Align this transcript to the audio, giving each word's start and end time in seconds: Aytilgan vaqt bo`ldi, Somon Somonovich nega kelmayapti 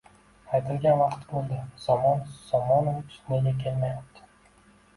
Aytilgan 0.59 0.95
vaqt 1.01 1.27
bo`ldi, 1.33 1.59
Somon 1.85 2.25
Somonovich 2.41 3.15
nega 3.35 3.57
kelmayapti 3.63 4.29